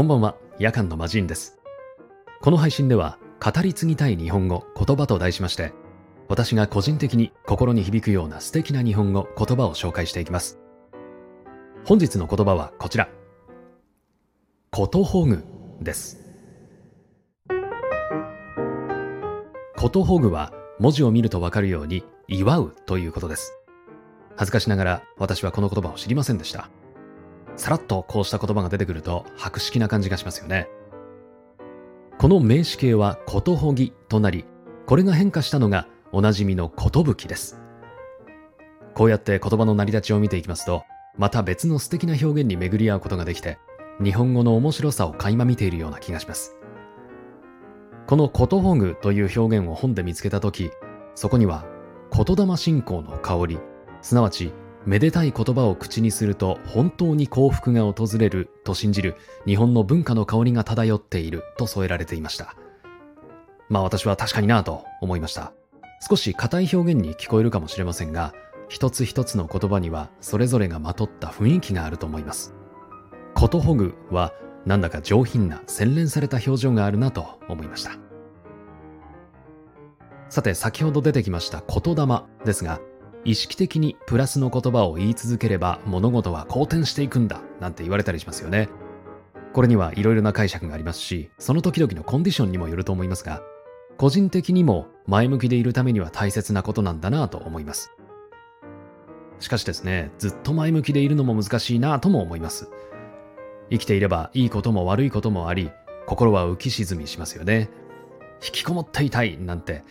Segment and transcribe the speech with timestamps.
[0.00, 1.58] こんばんは、夜間のマジンです。
[2.40, 5.74] この配信では、語り継ぎたい日本語、言葉と題しまして、
[6.26, 10.58] 私が個人的に心に響くような素敵な日本語、言葉を紹介していきます。
[11.84, 13.10] 本日の言葉はこちら。
[14.70, 15.44] ことほぐ
[15.82, 16.18] です。
[19.76, 23.52] ことほぐは文字を見るとわかるように祝うということです。
[24.34, 26.70] 恥ずかしながら私はこの言葉を知りませんでした。
[27.56, 30.68] さらっとこうした言葉が出てくると博識な感じがしますよね。
[32.18, 34.44] この名詞形はことほぎとなり、
[34.86, 37.60] これが変化したのがおなじみのことぶきです。
[38.94, 40.82] こうやって言葉の成り立ちを見ていきますと、
[41.16, 43.58] また別の素敵な表現に巡り合うことができて、
[44.02, 46.56] 日本語の面白さを垣間見ているような気がします。
[48.06, 50.70] このことほぐという表現を本で見つけたとき、
[51.14, 51.64] そこには
[52.12, 53.58] 言霊信仰の香り、
[54.02, 54.52] すなわち
[54.86, 59.16] めでたい言葉を口にすると本当に幸福が訪れると信じる
[59.46, 62.54] 日本の文化の香りが漂っていると添えられていました。
[63.68, 65.52] まあ私は確かになぁと思いました。
[66.08, 68.32] 少し硬い表現に聞こえるかもしれませんが、
[68.68, 72.54] 一つ一つの言葉にはそれぞれがまとった雰囲気があると思います。
[73.34, 74.32] ことほぐは
[74.64, 77.92] なんだか上品な洗練された表情があるなと思いました。
[80.30, 82.80] さて先ほど出てきました言霊ですが、
[83.24, 88.68] 意識的にプラスの言葉を言い続ければ物事は好転していくんだなんて言われたりしますよね。
[89.52, 93.42] これにはいろいろな解釈がありますし、その時々のコンディションにもよると思いますが、
[93.98, 97.92] 個人的にも前向きでいるためには大切なことなんだなと思います。
[99.40, 102.70] しかしですね、ずっと前向きでいるのも難しいなとも思います。
[103.70, 105.70] 生きていればいいことも悪いこともあり、
[106.06, 107.70] 心は浮き沈みしますよね。
[108.42, 109.84] 引きこもっていたいなんて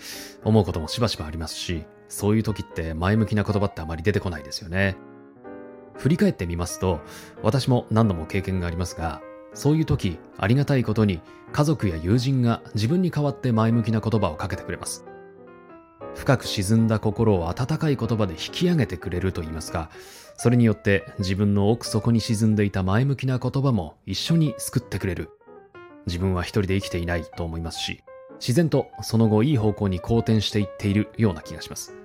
[0.43, 4.97] 思うこともしばしばありますし、そういう時って前向きな言葉ってあまり出てこないですよね。
[5.95, 6.99] 振り返ってみますと、
[7.43, 9.21] 私も何度も経験がありますが、
[9.53, 11.21] そういう時、ありがたいことに
[11.51, 15.05] 家族や友人が自分に代わって前向きな言葉をかけてくれます。
[16.15, 19.89] 深く沈んだ心を温かい言葉で引き上げてくれると言いますか、
[20.37, 25.29] それによって自分の奥底に沈んでいた前向きな言葉も一緒に救ってくれる。
[26.07, 28.03] 自分は一人で生きていないと思いますし、
[28.39, 31.98] 自然とその後いい方向に好転していっているような気がします。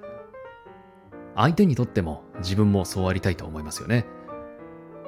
[1.37, 4.07] 相手にとっても自分もそうありたいと思いますよね。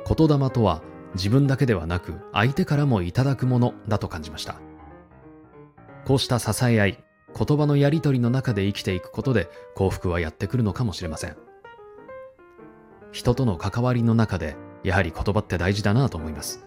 [0.06, 0.82] 言霊とは
[1.14, 4.60] 自分だけではなく相手からもいただくものだと感じました。
[6.04, 7.04] こうした支え合い、
[7.36, 11.36] 言葉のやりとりの中で生きていくことで幸福はやってくるのかもしれません。
[13.12, 16.66] 人との関わりの中でやはり言葉って大事だなと思います。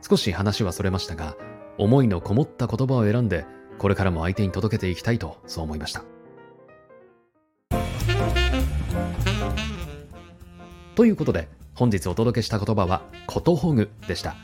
[0.00, 1.36] 少し話はそれましたが、
[1.78, 3.46] 思いのこもった言葉を選んで
[3.78, 6.04] これからも相手に届けていきたいとそう思いました。
[10.94, 14.36] ということで、本日お届けした言葉は、ことほぐでした。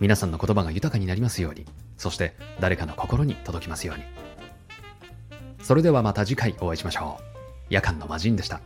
[0.00, 1.64] 皆さんの言葉が豊かになりますように、
[1.96, 4.04] そして誰かの心に届きますように。
[5.62, 7.24] それではまた次回お会いしましょう。
[7.70, 8.60] 夜間の魔人でした。